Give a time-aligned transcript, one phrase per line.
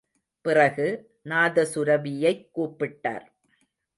[0.41, 1.11] பிறகு,
[1.25, 3.25] நாதசுரபியைக் கூப்பிட்டார்.